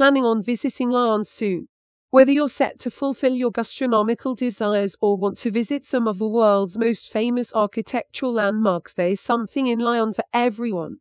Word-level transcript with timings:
planning 0.00 0.24
on 0.24 0.42
visiting 0.42 0.88
Lyon 0.88 1.22
soon. 1.24 1.68
Whether 2.08 2.32
you're 2.32 2.48
set 2.48 2.78
to 2.78 2.90
fulfill 2.90 3.34
your 3.34 3.50
gastronomical 3.50 4.34
desires 4.34 4.96
or 5.02 5.18
want 5.18 5.36
to 5.40 5.50
visit 5.50 5.84
some 5.84 6.08
of 6.08 6.16
the 6.16 6.26
world's 6.26 6.78
most 6.78 7.12
famous 7.12 7.54
architectural 7.54 8.32
landmarks, 8.32 8.94
there 8.94 9.10
is 9.10 9.20
something 9.20 9.66
in 9.66 9.78
Lyon 9.78 10.14
for 10.14 10.24
everyone. 10.32 11.00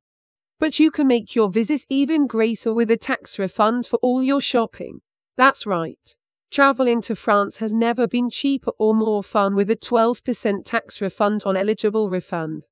But 0.60 0.80
you 0.82 0.92
can 0.92 1.08
make 1.08 1.34
your 1.34 1.50
visit 1.50 1.86
even 1.88 2.28
greater 2.28 2.74
with 2.74 2.92
a 2.92 2.98
tax 2.98 3.40
refund 3.40 3.86
for 3.86 4.00
all 4.02 4.22
your 4.22 4.42
shopping. 4.42 5.00
That's 5.38 5.66
right. 5.66 6.14
Traveling 6.52 7.00
to 7.04 7.16
France 7.16 7.60
has 7.60 7.72
never 7.72 8.06
been 8.06 8.30
cheaper 8.30 8.72
or 8.78 8.94
more 8.94 9.24
fun 9.24 9.56
with 9.56 9.72
a 9.72 9.78
12% 9.78 10.66
tax 10.66 11.00
refund 11.00 11.44
on 11.46 11.56
eligible 11.56 12.10
refund. 12.10 12.68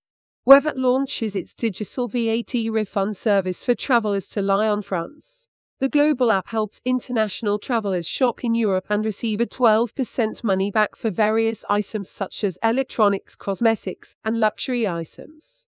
Wevat 0.45 0.75
launches 0.75 1.37
its 1.37 1.55
digital 1.55 2.09
VAT 2.09 2.53
refund 2.69 3.15
service 3.15 3.63
for 3.63 3.73
travelers 3.75 4.27
to 4.27 4.41
Lyon, 4.41 4.81
France. 4.81 5.47
The 5.79 5.89
global 5.89 6.31
app 6.31 6.47
helps 6.47 6.81
international 6.85 7.59
travelers 7.59 8.07
shop 8.07 8.43
in 8.43 8.55
Europe 8.55 8.87
and 8.89 9.05
receive 9.05 9.39
a 9.39 9.45
12% 9.45 10.43
money 10.43 10.71
back 10.71 10.95
for 10.95 11.11
various 11.11 11.63
items 11.69 12.09
such 12.09 12.43
as 12.43 12.57
electronics, 12.63 13.35
cosmetics, 13.35 14.15
and 14.25 14.39
luxury 14.39 14.87
items. 14.87 15.67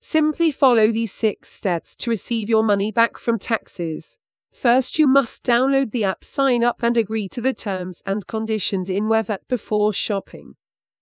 Simply 0.00 0.50
follow 0.50 0.90
these 0.90 1.12
six 1.12 1.50
steps 1.50 1.94
to 1.96 2.08
receive 2.08 2.48
your 2.48 2.64
money 2.64 2.90
back 2.90 3.18
from 3.18 3.38
taxes. 3.38 4.16
First, 4.50 4.98
you 4.98 5.06
must 5.06 5.44
download 5.44 5.90
the 5.90 6.04
app, 6.04 6.24
sign 6.24 6.64
up, 6.64 6.82
and 6.82 6.96
agree 6.96 7.28
to 7.28 7.42
the 7.42 7.52
terms 7.52 8.02
and 8.06 8.26
conditions 8.26 8.88
in 8.88 9.04
Wevat 9.04 9.40
before 9.46 9.92
shopping. 9.92 10.54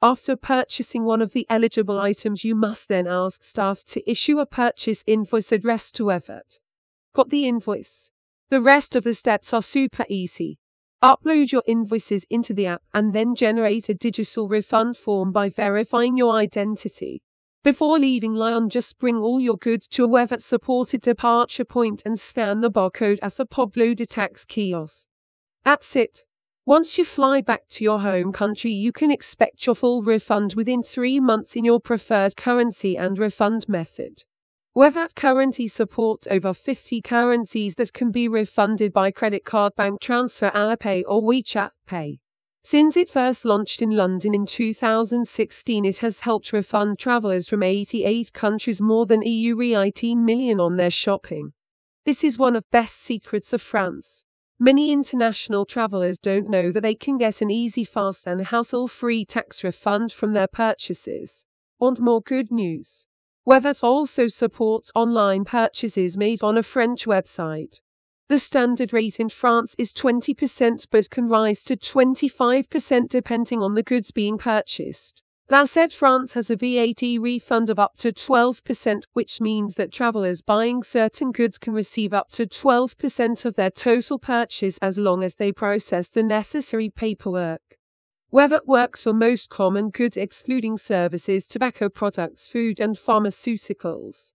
After 0.03 0.35
purchasing 0.35 1.05
one 1.05 1.23
of 1.23 1.33
the 1.33 1.47
eligible 1.49 2.01
items, 2.01 2.45
you 2.45 2.57
must 2.57 2.89
then 2.89 3.07
ask 3.07 3.45
staff 3.45 3.85
to 3.85 4.11
issue 4.11 4.41
a 4.41 4.47
purchase 4.47 5.05
invoice 5.07 5.53
addressed 5.53 5.95
to 5.95 6.05
Wevat. 6.05 6.59
Got 7.15 7.29
the 7.29 7.47
invoice? 7.47 8.11
The 8.51 8.61
rest 8.63 8.97
of 8.97 9.05
the 9.05 9.13
steps 9.13 9.53
are 9.53 9.61
super 9.61 10.07
easy. 10.09 10.59
Upload 11.03 11.53
your 11.53 11.63
invoices 11.67 12.27
into 12.31 12.55
the 12.55 12.67
app 12.67 12.83
and 12.95 13.13
then 13.13 13.35
generate 13.35 13.89
a 13.91 13.95
digital 13.95 14.49
refund 14.49 14.97
form 14.97 15.33
by 15.33 15.51
verifying 15.51 16.17
your 16.17 16.35
identity. 16.35 17.23
Before 17.63 17.99
leaving 17.99 18.35
Lyon, 18.35 18.71
just 18.71 18.99
bring 18.99 19.17
all 19.17 19.39
your 19.39 19.59
goods 19.59 19.87
to 19.89 20.05
a 20.05 20.09
Wevat 20.09 20.41
supported 20.41 21.03
departure 21.03 21.67
point 21.67 22.03
and 22.07 22.19
scan 22.19 22.63
the 22.63 22.71
barcode 22.71 23.19
at 23.21 23.39
a 23.39 23.45
Pablo 23.45 23.93
de 23.93 24.07
tax 24.07 24.47
kiosk. 24.47 25.07
That's 25.65 25.95
it. 25.95 26.25
Once 26.65 26.97
you 26.97 27.05
fly 27.05 27.43
back 27.43 27.69
to 27.69 27.85
your 27.85 28.01
home 28.01 28.33
country, 28.33 28.71
you 28.71 28.93
can 28.93 29.11
expect 29.11 29.67
your 29.67 29.75
full 29.75 30.03
refund 30.03 30.55
within 30.55 30.83
three 30.83 31.21
months 31.21 31.55
in 31.55 31.65
your 31.65 31.81
preferred 31.81 32.37
currency 32.37 32.97
and 32.97 33.19
refund 33.19 33.69
method. 33.69 34.25
Wevat 34.77 35.17
currently 35.17 35.67
supports 35.67 36.29
over 36.31 36.55
50 36.55 37.03
currencies 37.03 37.75
that 37.77 37.93
can 37.93 38.13
be 38.13 38.29
refunded 38.29 38.93
by 38.93 39.11
credit 39.11 39.45
card, 39.45 39.75
bank 39.75 40.01
transfer, 40.01 40.51
Alipay, 40.51 41.03
or 41.07 41.23
WeChat 41.23 41.71
Pay. 41.87 42.21
Since 42.63 42.97
it 42.97 43.09
first 43.09 43.45
launched 43.45 43.81
in 43.81 43.91
London 43.91 44.35
in 44.35 44.45
2016, 44.45 45.85
it 45.85 45.99
has 45.99 46.21
helped 46.21 46.53
refund 46.53 46.99
travelers 46.99 47.49
from 47.49 47.63
88 47.63 48.33
countries 48.33 48.81
more 48.81 49.07
than 49.07 49.23
EU 49.23 49.59
18 49.61 50.23
million 50.23 50.61
on 50.61 50.77
their 50.77 50.91
shopping. 50.91 51.55
This 52.05 52.23
is 52.23 52.39
one 52.39 52.55
of 52.55 52.71
best 52.71 52.97
secrets 53.01 53.53
of 53.53 53.63
France. 53.63 54.27
Many 54.61 54.93
international 54.93 55.65
travelers 55.65 56.19
don't 56.19 56.49
know 56.49 56.71
that 56.71 56.83
they 56.83 56.95
can 56.95 57.19
get 57.19 57.41
an 57.41 57.51
easy, 57.51 57.85
fast, 57.85 58.27
and 58.27 58.47
hassle-free 58.47 59.25
tax 59.25 59.65
refund 59.65 60.13
from 60.13 60.35
their 60.35 60.47
purchases. 60.47 61.47
Want 61.81 62.01
more 62.01 62.21
good 62.21 62.53
news? 62.53 63.08
Wevat 63.49 63.83
also 63.83 64.27
supports 64.27 64.93
online 64.95 65.43
purchases 65.43 66.19
made 66.19 66.43
on 66.43 66.59
a 66.59 66.63
French 66.63 67.07
website. 67.07 67.81
The 68.29 68.39
standard 68.39 68.93
rate 68.93 69.19
in 69.19 69.31
France 69.31 69.75
is 69.79 69.91
20% 69.95 70.87
but 70.91 71.09
can 71.09 71.29
rise 71.29 71.65
to 71.65 71.75
25% 71.75 73.09
depending 73.09 73.63
on 73.63 73.73
the 73.73 73.83
goods 73.83 74.11
being 74.11 74.37
purchased. 74.37 75.23
That 75.49 75.71
said, 75.71 75.95
France 75.95 76.35
has 76.35 76.51
a 76.51 76.57
VAT 76.57 77.01
refund 77.23 77.71
of 77.71 77.79
up 77.79 77.97
to 78.01 78.13
12%, 78.13 79.05
which 79.15 79.41
means 79.41 79.77
that 79.77 79.93
travelers 79.93 80.43
buying 80.43 80.83
certain 80.83 81.33
goods 81.33 81.57
can 81.57 81.73
receive 81.73 82.13
up 82.13 82.29
to 82.33 82.47
12% 82.47 83.47
of 83.47 83.57
their 83.57 83.71
total 83.71 84.19
purchase 84.19 84.77
as 84.83 84.99
long 84.99 85.23
as 85.23 85.37
they 85.37 85.53
process 85.53 86.09
the 86.09 86.23
necessary 86.23 86.91
paperwork. 86.91 87.78
Wevat 88.31 88.67
works 88.67 89.05
for 89.05 89.15
most 89.15 89.49
common 89.49 89.89
goods 89.89 90.17
excluding 90.19 90.77
services, 90.77 91.49
tobacco 91.49 91.89
products, 91.89 92.47
food 92.47 92.79
and 92.79 92.95
pharmaceuticals. 92.95 94.33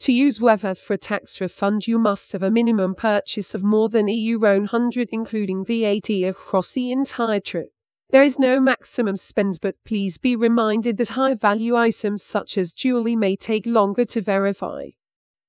To 0.00 0.12
use 0.12 0.38
Wevat 0.38 0.78
for 0.78 0.94
a 0.94 0.98
tax 0.98 1.38
refund, 1.38 1.86
you 1.86 1.98
must 1.98 2.32
have 2.32 2.42
a 2.42 2.50
minimum 2.50 2.94
purchase 2.94 3.54
of 3.54 3.62
more 3.62 3.90
than 3.90 4.08
EU 4.08 4.38
100 4.38 5.10
including 5.12 5.66
VAT 5.66 6.08
across 6.24 6.72
the 6.72 6.90
entire 6.90 7.40
trip. 7.40 7.72
There 8.08 8.22
is 8.22 8.38
no 8.38 8.58
maximum 8.58 9.16
spend, 9.16 9.58
but 9.60 9.84
please 9.84 10.16
be 10.16 10.34
reminded 10.34 10.96
that 10.96 11.08
high 11.08 11.34
value 11.34 11.76
items 11.76 12.22
such 12.22 12.56
as 12.56 12.72
jewelry 12.72 13.16
may 13.16 13.36
take 13.36 13.66
longer 13.66 14.06
to 14.06 14.22
verify. 14.22 14.90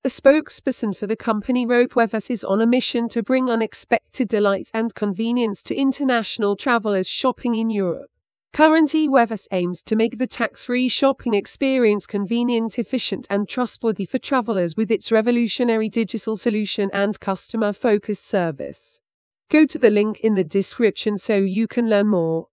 A 0.07 0.09
spokesperson 0.09 0.95
for 0.95 1.05
the 1.05 1.17
company 1.17 1.65
wrote 1.65 1.95
Wevat 1.95 2.31
is 2.31 2.45
on 2.45 2.61
a 2.61 2.65
mission 2.65 3.09
to 3.09 3.21
bring 3.21 3.49
unexpected 3.49 4.29
delight 4.29 4.71
and 4.73 4.95
convenience 4.95 5.61
to 5.63 5.75
international 5.75 6.55
travelers 6.55 7.09
shopping 7.09 7.55
in 7.55 7.69
Europe. 7.69 8.09
Currently, 8.53 9.09
Wevat 9.09 9.47
aims 9.51 9.81
to 9.83 9.97
make 9.97 10.17
the 10.17 10.25
tax 10.25 10.63
free 10.63 10.87
shopping 10.87 11.33
experience 11.33 12.07
convenient, 12.07 12.79
efficient, 12.79 13.27
and 13.29 13.49
trustworthy 13.49 14.05
for 14.05 14.17
travelers 14.17 14.77
with 14.77 14.91
its 14.91 15.11
revolutionary 15.11 15.89
digital 15.89 16.37
solution 16.37 16.89
and 16.93 17.19
customer 17.19 17.73
focused 17.73 18.23
service. 18.23 19.01
Go 19.49 19.65
to 19.65 19.77
the 19.77 19.89
link 19.89 20.21
in 20.21 20.35
the 20.35 20.43
description 20.45 21.17
so 21.17 21.35
you 21.35 21.67
can 21.67 21.89
learn 21.89 22.07
more. 22.07 22.47